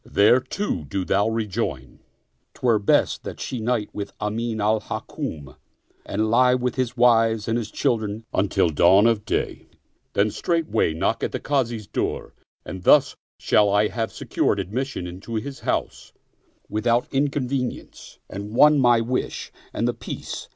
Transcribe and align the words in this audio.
Thereto 0.03 0.83
do 0.85 1.05
thou 1.05 1.29
rejoin: 1.29 1.99
'Twere 2.55 2.79
best 2.79 3.23
that 3.23 3.39
she 3.39 3.59
night 3.59 3.91
with 3.93 4.13
Amin 4.19 4.59
al 4.59 4.79
Hukm 4.79 5.55
and 6.07 6.31
lie 6.31 6.53
57 6.53 6.63
Oriental 6.63 6.63
Mystery 6.63 6.63
Stories 6.63 6.63
with 6.63 6.75
his 6.75 6.97
wives 6.97 7.47
and 7.47 7.71
children 7.75 8.25
until 8.33 8.69
dawn 8.71 9.05
of 9.05 9.25
day. 9.25 9.67
Then 10.13 10.31
straightway 10.31 10.95
knock 10.95 11.23
at 11.23 11.31
the 11.31 11.39
Kazi's 11.39 11.85
door, 11.85 12.33
and 12.65 12.81
thus 12.81 13.15
shall 13.37 13.69
I 13.69 13.89
have 13.89 14.11
secured 14.11 14.59
admission 14.59 15.05
into 15.05 15.35
his 15.35 15.59
house, 15.59 16.13
without 16.67 17.07
inconvenience, 17.11 18.17
and 18.27 18.55
won 18.55 18.79
my 18.79 19.01
wish; 19.01 19.51
and— 19.71 19.87
the 19.87 19.93
Peace 19.93 20.49